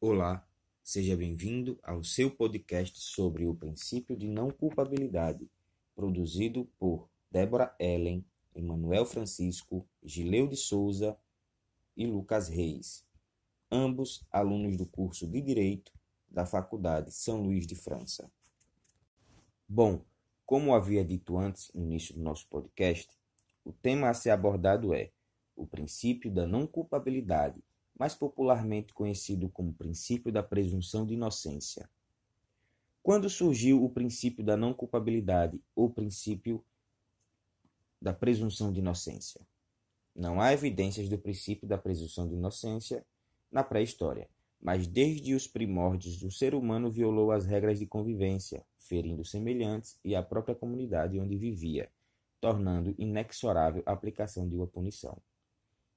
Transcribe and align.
Olá, 0.00 0.46
seja 0.80 1.16
bem-vindo 1.16 1.76
ao 1.82 2.04
seu 2.04 2.30
podcast 2.30 3.00
sobre 3.00 3.48
o 3.48 3.54
princípio 3.56 4.16
de 4.16 4.28
não 4.28 4.48
culpabilidade, 4.48 5.50
produzido 5.92 6.66
por 6.78 7.10
Débora 7.28 7.74
Ellen, 7.80 8.24
Emanuel 8.54 9.04
Francisco, 9.04 9.84
Gileu 10.04 10.46
de 10.46 10.54
Souza 10.54 11.18
e 11.96 12.06
Lucas 12.06 12.48
Reis, 12.48 13.04
ambos 13.72 14.24
alunos 14.30 14.76
do 14.76 14.86
curso 14.86 15.26
de 15.26 15.40
Direito 15.40 15.90
da 16.30 16.46
Faculdade 16.46 17.10
São 17.12 17.42
Luís 17.42 17.66
de 17.66 17.74
França. 17.74 18.30
Bom, 19.68 20.04
como 20.46 20.76
havia 20.76 21.04
dito 21.04 21.36
antes 21.36 21.72
no 21.74 21.82
início 21.82 22.14
do 22.14 22.22
nosso 22.22 22.46
podcast, 22.46 23.10
o 23.64 23.72
tema 23.72 24.10
a 24.10 24.14
ser 24.14 24.30
abordado 24.30 24.94
é 24.94 25.10
o 25.56 25.66
princípio 25.66 26.32
da 26.32 26.46
não 26.46 26.68
culpabilidade, 26.68 27.60
mais 27.98 28.14
popularmente 28.14 28.94
conhecido 28.94 29.48
como 29.48 29.74
princípio 29.74 30.30
da 30.30 30.42
presunção 30.42 31.04
de 31.04 31.14
inocência. 31.14 31.90
Quando 33.02 33.28
surgiu 33.28 33.84
o 33.84 33.90
princípio 33.90 34.44
da 34.44 34.56
não 34.56 34.72
culpabilidade 34.72 35.60
ou 35.74 35.90
princípio 35.90 36.64
da 38.00 38.12
presunção 38.12 38.72
de 38.72 38.78
inocência? 38.78 39.40
Não 40.14 40.40
há 40.40 40.52
evidências 40.52 41.08
do 41.08 41.18
princípio 41.18 41.66
da 41.66 41.78
presunção 41.78 42.28
de 42.28 42.34
inocência 42.34 43.04
na 43.50 43.64
pré-história, 43.64 44.28
mas 44.60 44.86
desde 44.86 45.34
os 45.34 45.46
primórdios 45.46 46.22
o 46.22 46.30
ser 46.30 46.54
humano 46.54 46.90
violou 46.90 47.32
as 47.32 47.46
regras 47.46 47.78
de 47.78 47.86
convivência, 47.86 48.64
ferindo 48.78 49.24
semelhantes 49.24 49.98
e 50.04 50.14
a 50.14 50.22
própria 50.22 50.54
comunidade 50.54 51.18
onde 51.18 51.36
vivia, 51.36 51.90
tornando 52.40 52.94
inexorável 52.98 53.82
a 53.86 53.92
aplicação 53.92 54.48
de 54.48 54.54
uma 54.56 54.66
punição. 54.66 55.16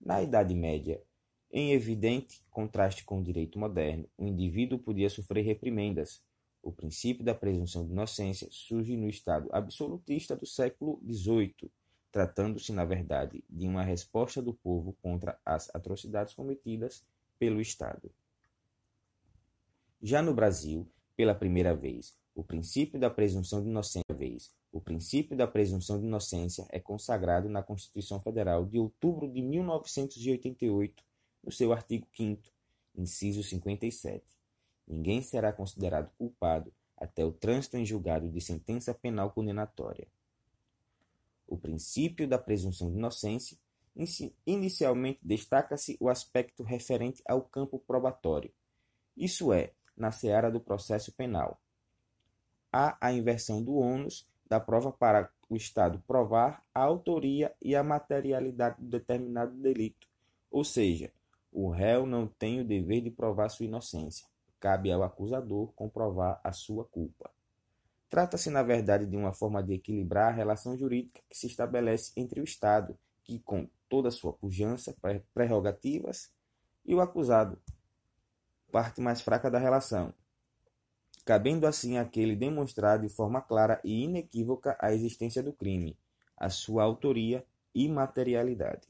Na 0.00 0.22
Idade 0.22 0.54
Média, 0.54 1.02
em 1.50 1.72
evidente 1.72 2.42
contraste 2.50 3.04
com 3.04 3.20
o 3.20 3.22
direito 3.22 3.58
moderno, 3.58 4.08
o 4.16 4.26
indivíduo 4.26 4.78
podia 4.78 5.08
sofrer 5.08 5.42
reprimendas. 5.42 6.22
O 6.62 6.70
princípio 6.70 7.24
da 7.24 7.34
presunção 7.34 7.86
de 7.86 7.92
inocência 7.92 8.48
surge 8.50 8.96
no 8.96 9.08
Estado 9.08 9.48
absolutista 9.52 10.36
do 10.36 10.44
século 10.44 11.00
XVIII, 11.06 11.70
tratando-se, 12.12 12.72
na 12.72 12.84
verdade, 12.84 13.42
de 13.48 13.66
uma 13.66 13.82
resposta 13.82 14.42
do 14.42 14.52
povo 14.52 14.96
contra 15.00 15.38
as 15.44 15.74
atrocidades 15.74 16.34
cometidas 16.34 17.04
pelo 17.38 17.60
Estado. 17.60 18.10
Já 20.02 20.22
no 20.22 20.34
Brasil, 20.34 20.86
pela 21.16 21.34
primeira 21.34 21.74
vez, 21.74 22.16
o 22.34 22.44
princípio 22.44 23.00
da 23.00 23.10
presunção 23.10 23.62
de 23.62 23.68
inocência, 23.68 24.14
vez, 24.14 24.52
o 24.70 24.80
princípio 24.80 25.36
da 25.36 25.46
presunção 25.46 25.98
de 25.98 26.06
inocência 26.06 26.66
é 26.70 26.78
consagrado 26.78 27.48
na 27.48 27.62
Constituição 27.62 28.20
Federal 28.20 28.66
de 28.66 28.78
outubro 28.78 29.28
de 29.28 29.40
1988, 29.42 31.02
no 31.48 31.52
seu 31.52 31.72
artigo 31.72 32.06
5 32.14 32.42
inciso 32.94 33.42
57. 33.42 34.22
Ninguém 34.86 35.22
será 35.22 35.50
considerado 35.50 36.12
culpado 36.18 36.70
até 36.94 37.24
o 37.24 37.32
trânsito 37.32 37.78
em 37.78 37.86
julgado 37.86 38.28
de 38.28 38.38
sentença 38.38 38.92
penal 38.92 39.30
condenatória. 39.30 40.06
O 41.46 41.56
princípio 41.56 42.28
da 42.28 42.38
presunção 42.38 42.90
de 42.90 42.98
inocência 42.98 43.56
inicialmente 44.46 45.20
destaca-se 45.22 45.96
o 45.98 46.10
aspecto 46.10 46.62
referente 46.62 47.22
ao 47.26 47.40
campo 47.40 47.78
probatório, 47.78 48.52
isso 49.16 49.50
é, 49.50 49.72
na 49.96 50.12
seara 50.12 50.50
do 50.50 50.60
processo 50.60 51.12
penal. 51.12 51.58
Há 52.70 52.98
a 53.00 53.10
inversão 53.10 53.64
do 53.64 53.76
ônus 53.76 54.28
da 54.46 54.60
prova 54.60 54.92
para 54.92 55.32
o 55.48 55.56
Estado 55.56 55.98
provar 56.06 56.62
a 56.74 56.82
autoria 56.82 57.54
e 57.62 57.74
a 57.74 57.82
materialidade 57.82 58.82
de 58.82 58.86
determinado 58.86 59.56
delito, 59.56 60.06
ou 60.50 60.62
seja, 60.62 61.10
o 61.52 61.70
réu 61.70 62.06
não 62.06 62.26
tem 62.26 62.60
o 62.60 62.64
dever 62.64 63.02
de 63.02 63.10
provar 63.10 63.48
sua 63.48 63.66
inocência, 63.66 64.26
cabe 64.60 64.90
ao 64.92 65.02
acusador 65.02 65.72
comprovar 65.72 66.40
a 66.44 66.52
sua 66.52 66.84
culpa. 66.84 67.30
Trata-se, 68.08 68.48
na 68.48 68.62
verdade, 68.62 69.06
de 69.06 69.16
uma 69.16 69.32
forma 69.32 69.62
de 69.62 69.74
equilibrar 69.74 70.32
a 70.32 70.36
relação 70.36 70.76
jurídica 70.76 71.20
que 71.28 71.36
se 71.36 71.46
estabelece 71.46 72.12
entre 72.16 72.40
o 72.40 72.44
Estado, 72.44 72.98
que, 73.22 73.38
com 73.40 73.68
toda 73.88 74.08
a 74.08 74.12
sua 74.12 74.32
pujança, 74.32 74.94
prerrogativas, 75.34 76.30
e 76.84 76.94
o 76.94 77.00
acusado, 77.00 77.58
parte 78.72 79.00
mais 79.00 79.20
fraca 79.20 79.50
da 79.50 79.58
relação, 79.58 80.14
cabendo 81.24 81.66
assim 81.66 81.98
àquele 81.98 82.34
demonstrar 82.34 82.98
de 82.98 83.10
forma 83.10 83.42
clara 83.42 83.78
e 83.84 84.04
inequívoca 84.04 84.76
a 84.80 84.94
existência 84.94 85.42
do 85.42 85.52
crime, 85.52 85.98
a 86.34 86.48
sua 86.48 86.84
autoria 86.84 87.44
e 87.74 87.86
materialidade. 87.88 88.88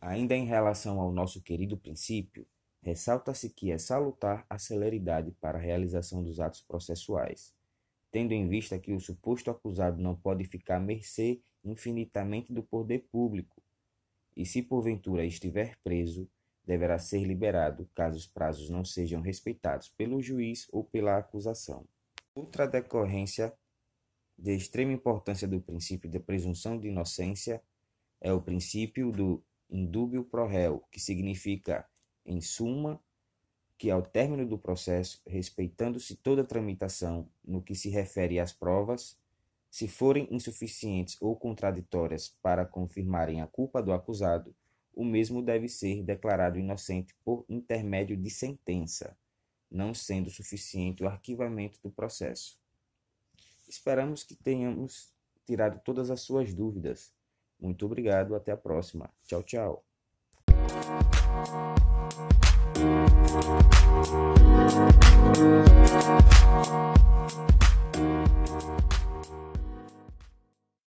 Ainda 0.00 0.34
em 0.34 0.46
relação 0.46 1.00
ao 1.00 1.12
nosso 1.12 1.42
querido 1.42 1.76
princípio, 1.76 2.46
ressalta-se 2.82 3.50
que 3.50 3.70
é 3.70 3.78
salutar 3.78 4.46
a 4.48 4.58
celeridade 4.58 5.32
para 5.40 5.58
a 5.58 5.60
realização 5.60 6.22
dos 6.22 6.40
atos 6.40 6.62
processuais 6.62 7.56
tendo 8.10 8.32
em 8.32 8.48
vista 8.48 8.78
que 8.78 8.92
o 8.92 9.00
suposto 9.00 9.50
acusado 9.50 10.00
não 10.00 10.14
pode 10.14 10.44
ficar 10.44 10.76
à 10.76 10.80
mercê 10.80 11.42
infinitamente 11.64 12.52
do 12.52 12.62
poder 12.62 13.06
público, 13.10 13.62
e 14.36 14.46
se 14.46 14.62
porventura 14.62 15.24
estiver 15.24 15.76
preso, 15.82 16.28
deverá 16.64 16.98
ser 16.98 17.24
liberado 17.24 17.88
caso 17.94 18.16
os 18.16 18.26
prazos 18.26 18.70
não 18.70 18.84
sejam 18.84 19.20
respeitados 19.20 19.88
pelo 19.88 20.22
juiz 20.22 20.66
ou 20.70 20.84
pela 20.84 21.18
acusação. 21.18 21.86
Outra 22.34 22.66
decorrência 22.66 23.52
de 24.38 24.54
extrema 24.54 24.92
importância 24.92 25.48
do 25.48 25.60
princípio 25.60 26.08
da 26.08 26.20
presunção 26.20 26.78
de 26.78 26.88
inocência 26.88 27.60
é 28.20 28.32
o 28.32 28.40
princípio 28.40 29.10
do 29.10 29.42
indúbio 29.70 30.24
pro 30.24 30.46
réu, 30.46 30.84
que 30.90 31.00
significa, 31.00 31.86
em 32.24 32.40
suma, 32.40 33.00
que, 33.76 33.90
ao 33.90 34.02
término 34.02 34.46
do 34.46 34.58
processo, 34.58 35.22
respeitando-se 35.26 36.16
toda 36.16 36.44
tramitação 36.44 37.28
no 37.44 37.62
que 37.62 37.74
se 37.74 37.88
refere 37.88 38.40
às 38.40 38.52
provas, 38.52 39.16
se 39.70 39.86
forem 39.86 40.26
insuficientes 40.30 41.16
ou 41.20 41.36
contraditórias 41.36 42.34
para 42.42 42.64
confirmarem 42.64 43.40
a 43.40 43.46
culpa 43.46 43.82
do 43.82 43.92
acusado, 43.92 44.54
o 44.94 45.04
mesmo 45.04 45.42
deve 45.42 45.68
ser 45.68 46.02
declarado 46.02 46.58
inocente 46.58 47.14
por 47.24 47.44
intermédio 47.48 48.16
de 48.16 48.30
sentença, 48.30 49.16
não 49.70 49.94
sendo 49.94 50.30
suficiente 50.30 51.04
o 51.04 51.06
arquivamento 51.06 51.78
do 51.82 51.90
processo. 51.90 52.58
Esperamos 53.68 54.24
que 54.24 54.34
tenhamos 54.34 55.12
tirado 55.44 55.80
todas 55.84 56.10
as 56.10 56.22
suas 56.22 56.52
dúvidas. 56.52 57.14
Muito 57.60 57.86
obrigado, 57.86 58.34
até 58.34 58.52
a 58.52 58.56
próxima. 58.56 59.10
Tchau, 59.24 59.42
tchau. 59.42 59.84